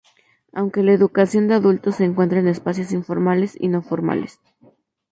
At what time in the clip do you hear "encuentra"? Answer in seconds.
2.05-2.39